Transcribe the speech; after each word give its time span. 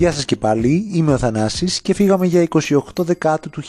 Γεια 0.00 0.12
σας 0.12 0.24
και 0.24 0.36
πάλι, 0.36 0.88
είμαι 0.92 1.12
ο 1.12 1.18
Θανάσης 1.18 1.80
και 1.80 1.94
φύγαμε 1.94 2.26
για 2.26 2.48
28 2.50 2.78
Δεκάτου 2.96 3.50
του 3.50 3.62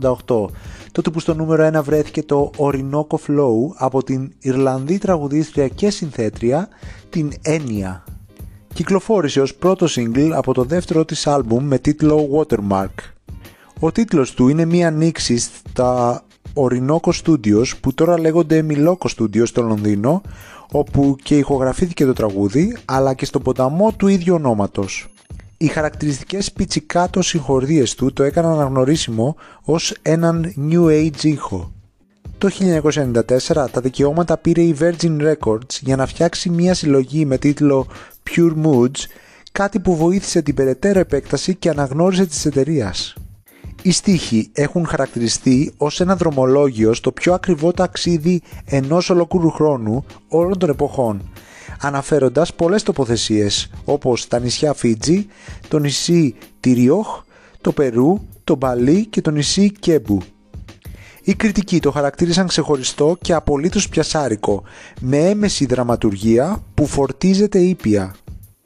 1988, 0.00 0.46
τότε 0.92 1.10
που 1.10 1.20
στο 1.20 1.34
νούμερο 1.34 1.78
1 1.78 1.82
βρέθηκε 1.82 2.22
το 2.22 2.50
Orinoco 2.56 3.16
Flow 3.26 3.52
από 3.74 4.02
την 4.02 4.32
Ιρλανδή 4.38 4.98
τραγουδίστρια 4.98 5.68
και 5.68 5.90
συνθέτρια, 5.90 6.68
την 7.08 7.32
Ένια. 7.42 8.04
Κυκλοφόρησε 8.74 9.40
ως 9.40 9.54
πρώτο 9.54 9.86
single 9.90 10.30
από 10.34 10.54
το 10.54 10.64
δεύτερο 10.64 11.04
της 11.04 11.26
άλμπουμ 11.26 11.64
με 11.64 11.78
τίτλο 11.78 12.28
Watermark. 12.32 12.94
Ο 13.80 13.92
τίτλος 13.92 14.34
του 14.34 14.48
είναι 14.48 14.64
μία 14.64 14.88
ανοίξη 14.88 15.38
στα 15.38 16.22
Orinoco 16.54 17.12
Studios 17.24 17.66
που 17.80 17.94
τώρα 17.94 18.20
λέγονται 18.20 18.66
Miloko 18.68 19.08
Studios 19.16 19.46
στο 19.46 19.62
Λονδίνο 19.62 20.22
όπου 20.70 21.16
και 21.22 21.36
ηχογραφήθηκε 21.36 22.04
το 22.04 22.12
τραγούδι 22.12 22.76
αλλά 22.84 23.14
και 23.14 23.24
στο 23.24 23.40
ποταμό 23.40 23.92
του 23.96 24.06
ίδιου 24.06 24.34
ονόματος. 24.34 25.08
Οι 25.56 25.66
χαρακτηριστικές 25.66 26.52
πιτσικάτο 26.52 27.22
συγχωρδίες 27.22 27.94
του 27.94 28.12
το 28.12 28.22
έκαναν 28.22 28.52
αναγνωρίσιμο 28.52 29.36
ως 29.62 29.94
έναν 30.02 30.54
New 30.70 30.86
Age 30.86 31.22
ήχο. 31.24 31.72
Το 32.38 32.48
1994 33.54 33.66
τα 33.70 33.80
δικαιώματα 33.80 34.36
πήρε 34.36 34.62
η 34.62 34.76
Virgin 34.80 35.34
Records 35.34 35.78
για 35.80 35.96
να 35.96 36.06
φτιάξει 36.06 36.50
μια 36.50 36.74
συλλογή 36.74 37.24
με 37.24 37.38
τίτλο 37.38 37.86
Pure 38.30 38.64
Moods, 38.64 39.06
κάτι 39.52 39.80
που 39.80 39.96
βοήθησε 39.96 40.42
την 40.42 40.54
περαιτέρω 40.54 40.98
επέκταση 40.98 41.54
και 41.54 41.70
αναγνώρισε 41.70 42.26
της 42.26 42.44
εταιρείας. 42.44 43.14
Οι 43.82 43.90
στίχοι 43.90 44.50
έχουν 44.52 44.86
χαρακτηριστεί 44.86 45.72
ως 45.76 46.00
ένα 46.00 46.16
δρομολόγιο 46.16 46.94
στο 46.94 47.12
πιο 47.12 47.34
ακριβό 47.34 47.72
ταξίδι 47.72 48.42
ενός 48.64 49.10
ολόκληρου 49.10 49.50
χρόνου 49.50 50.04
όλων 50.28 50.58
των 50.58 50.68
εποχών, 50.68 51.30
αναφέροντας 51.84 52.54
πολλές 52.54 52.82
τοποθεσίες 52.82 53.70
όπως 53.84 54.28
τα 54.28 54.38
νησιά 54.38 54.72
Φίτζι, 54.72 55.26
το 55.68 55.78
νησί 55.78 56.34
Τυριόχ, 56.60 57.22
το 57.60 57.72
Περού, 57.72 58.20
το 58.44 58.56
Μπαλί 58.56 59.06
και 59.06 59.20
το 59.20 59.30
νησί 59.30 59.70
Κέμπου. 59.70 60.22
Οι 61.22 61.34
κριτικοί 61.34 61.80
το 61.80 61.90
χαρακτήρισαν 61.90 62.46
ξεχωριστό 62.46 63.16
και 63.20 63.32
απολύτως 63.32 63.88
πιασάρικο, 63.88 64.62
με 65.00 65.16
έμεση 65.16 65.66
δραματουργία 65.66 66.62
που 66.74 66.86
φορτίζεται 66.86 67.58
ήπια. 67.58 68.14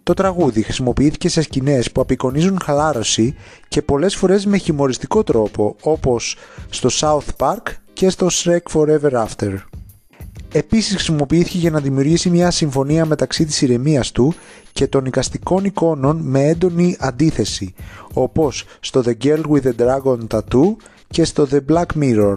Το 0.03 0.15
τραγούδι 0.15 0.63
χρησιμοποιήθηκε 0.63 1.29
σε 1.29 1.43
σκηνές 1.43 1.93
που 1.93 2.01
απεικονίζουν 2.01 2.59
χαλάρωση 2.65 3.35
και 3.69 3.83
πολλές 3.83 4.17
φορές 4.17 4.47
με 4.47 4.57
χιμοριστικό 4.57 5.23
τρόπο 5.23 5.77
όπως 5.83 6.37
στο 6.71 6.89
South 6.93 7.47
Park 7.47 7.73
και 7.93 8.11
στο 8.11 8.29
Shrek 8.31 8.73
Forever 8.73 9.27
After. 9.27 9.68
Επίσης 10.53 10.95
χρησιμοποιήθηκε 10.95 11.59
για 11.59 11.71
να 11.71 11.81
δημιουργήσει 11.81 12.31
μια 12.31 12.51
συμφωνία 12.51 13.07
μεταξύ 13.07 13.45
της 13.45 13.63
ηρεμίας 13.63 14.13
του 14.13 14.35
και 14.73 14.87
των 14.87 15.05
οικαστικών 15.05 15.65
εικόνων 15.65 16.17
με 16.23 16.45
έντονη 16.45 16.97
αντίθεση, 16.99 17.75
όπως 18.13 18.65
στο 18.81 19.03
The 19.07 19.13
Girl 19.25 19.43
with 19.43 19.63
the 19.63 19.73
Dragon 19.79 20.27
Tattoo 20.29 20.77
και 21.09 21.25
στο 21.25 21.49
The 21.51 21.59
Black 21.69 21.87
Mirror. 22.01 22.37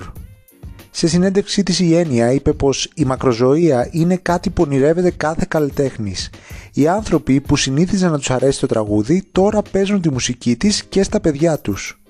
Σε 0.92 1.08
συνέντευξή 1.08 1.64
της 1.64 1.80
η 1.80 1.96
Έννοια 1.96 2.32
είπε 2.32 2.54
πως 2.54 2.90
η 2.96 3.06
μακροζωία 3.06 3.90
είναι 3.92 4.16
κάτι 4.16 4.50
που 4.50 4.64
ονειρεύεται 4.64 5.12
κάθε 5.12 5.46
καλλιτέχνης. 5.48 6.30
Οι 6.74 6.88
άνθρωποι 6.88 7.42
που 7.42 7.56
συνήθιζαν 7.56 8.12
να 8.12 8.18
τους 8.18 8.30
αρέσει 8.30 8.60
το 8.60 8.68
τραγούδι 8.68 9.24
τώρα 9.32 9.62
παίζουν 9.62 10.02
τη 10.02 10.12
μουσική 10.12 10.56
της 10.56 10.84
και 10.84 11.04
στα 11.04 11.20
παιδιά 11.20 11.60
τους. 11.60 12.01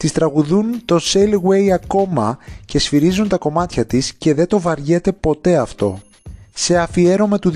Τις 0.00 0.12
τραγουδούν 0.12 0.82
το 0.84 1.00
Sail 1.02 1.32
Away 1.32 1.68
ακόμα 1.68 2.38
και 2.64 2.78
σφυρίζουν 2.78 3.28
τα 3.28 3.36
κομμάτια 3.36 3.86
της 3.86 4.12
και 4.12 4.34
δεν 4.34 4.46
το 4.46 4.60
βαριέται 4.60 5.12
ποτέ 5.12 5.56
αυτό. 5.56 6.00
Σε 6.54 6.78
αφιέρωμα 6.78 7.38
του 7.38 7.52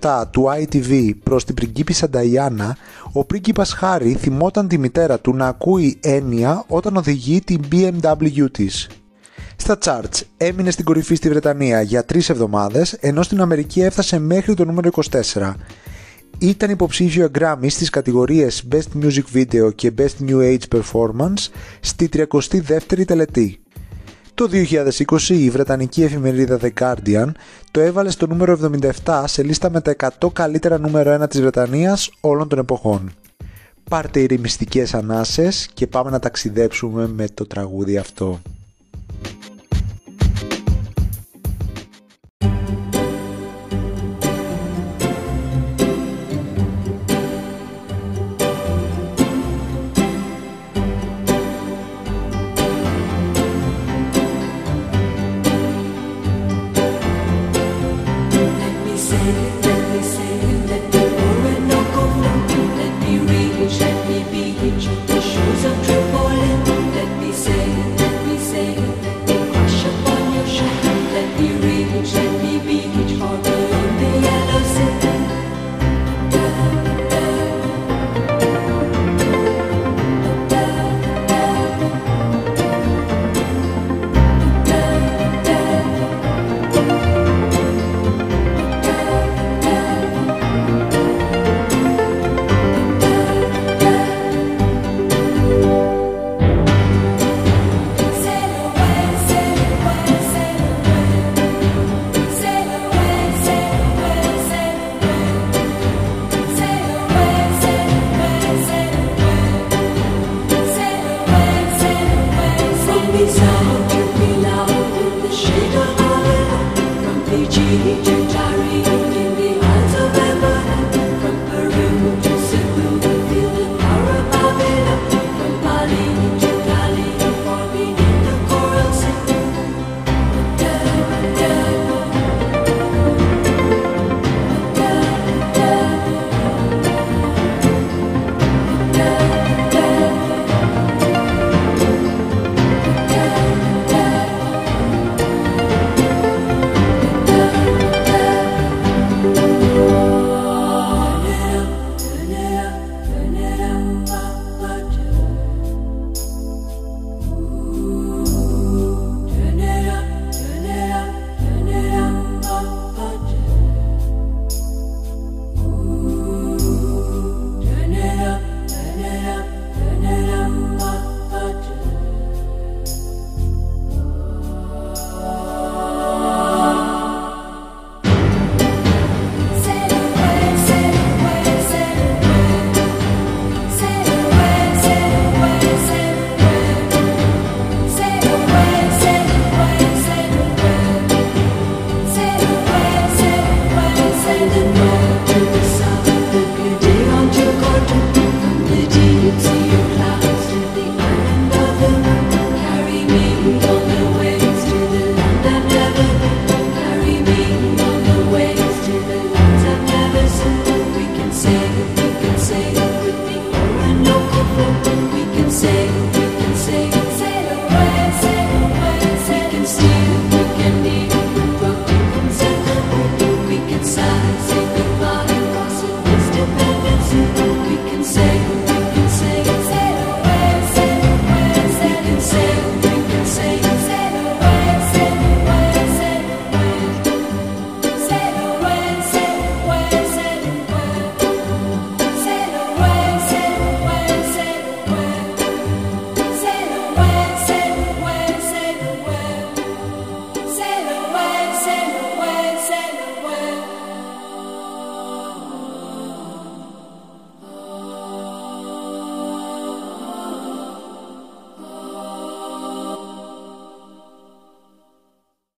2017 0.00 0.24
του 0.30 0.44
ITV 0.58 1.10
προς 1.22 1.44
την 1.44 1.54
πριγκίπισσα 1.54 2.08
Νταϊάννα, 2.08 2.76
ο 3.12 3.24
πρίγκιπας 3.24 3.72
Χάρη 3.72 4.14
θυμόταν 4.14 4.68
τη 4.68 4.78
μητέρα 4.78 5.20
του 5.20 5.34
να 5.34 5.46
ακούει 5.46 5.98
έννοια 6.00 6.64
όταν 6.66 6.96
οδηγεί 6.96 7.40
την 7.40 7.60
BMW 7.72 8.46
της. 8.52 8.88
Στα 9.56 9.78
charts 9.84 10.20
έμεινε 10.36 10.70
στην 10.70 10.84
κορυφή 10.84 11.14
στη 11.14 11.28
Βρετανία 11.28 11.82
για 11.82 12.04
τρεις 12.04 12.28
εβδομάδες, 12.28 12.92
ενώ 12.92 13.22
στην 13.22 13.40
Αμερική 13.40 13.80
έφτασε 13.80 14.18
μέχρι 14.18 14.54
το 14.54 14.64
νούμερο 14.64 14.90
24. 15.10 15.54
Ήταν 16.44 16.70
υποψήφιο 16.70 17.30
Grammy 17.38 17.66
στις 17.66 17.90
κατηγορίες 17.90 18.68
Best 18.72 19.02
Music 19.02 19.22
Video 19.34 19.74
και 19.74 19.92
Best 19.98 20.28
New 20.28 20.38
Age 20.40 20.78
Performance 20.78 21.48
στη 21.80 22.08
32η 22.12 23.04
τελετή. 23.06 23.60
Το 24.34 24.48
2020 25.08 25.20
η 25.28 25.50
βρετανική 25.50 26.02
εφημερίδα 26.02 26.58
The 26.62 26.70
Guardian 26.80 27.30
το 27.70 27.80
έβαλε 27.80 28.10
στο 28.10 28.26
νούμερο 28.26 28.58
77 29.04 29.22
σε 29.26 29.42
λίστα 29.42 29.70
με 29.70 29.80
τα 29.80 29.96
100 30.20 30.32
καλύτερα 30.32 30.78
νούμερο 30.78 31.22
1 31.22 31.28
της 31.30 31.40
Βρετανίας 31.40 32.10
όλων 32.20 32.48
των 32.48 32.58
εποχών. 32.58 33.12
Πάρτε 33.90 34.20
ηρεμιστικές 34.20 34.94
ανάσες 34.94 35.68
και 35.74 35.86
πάμε 35.86 36.10
να 36.10 36.18
ταξιδέψουμε 36.18 37.08
με 37.08 37.26
το 37.34 37.46
τραγούδι 37.46 37.96
αυτό. 37.96 38.40
ser 60.02 60.53